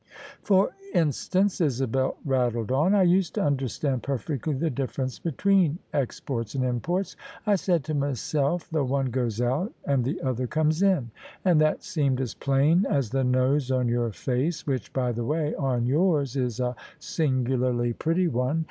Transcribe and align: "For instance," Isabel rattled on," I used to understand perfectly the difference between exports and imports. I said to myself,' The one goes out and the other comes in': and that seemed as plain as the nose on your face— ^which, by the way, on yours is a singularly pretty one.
"For 0.51 0.71
instance," 0.95 1.61
Isabel 1.61 2.17
rattled 2.25 2.71
on," 2.71 2.95
I 2.95 3.03
used 3.03 3.35
to 3.35 3.43
understand 3.43 4.01
perfectly 4.01 4.55
the 4.55 4.71
difference 4.71 5.19
between 5.19 5.77
exports 5.93 6.55
and 6.55 6.65
imports. 6.65 7.15
I 7.45 7.53
said 7.55 7.83
to 7.83 7.93
myself,' 7.93 8.67
The 8.71 8.83
one 8.83 9.11
goes 9.11 9.39
out 9.39 9.71
and 9.85 10.03
the 10.03 10.19
other 10.23 10.47
comes 10.47 10.81
in': 10.81 11.11
and 11.45 11.61
that 11.61 11.83
seemed 11.83 12.19
as 12.19 12.33
plain 12.33 12.87
as 12.89 13.11
the 13.11 13.23
nose 13.23 13.69
on 13.69 13.87
your 13.89 14.11
face— 14.11 14.63
^which, 14.63 14.91
by 14.91 15.11
the 15.11 15.23
way, 15.23 15.53
on 15.53 15.85
yours 15.85 16.35
is 16.35 16.59
a 16.59 16.75
singularly 16.97 17.93
pretty 17.93 18.27
one. 18.27 18.59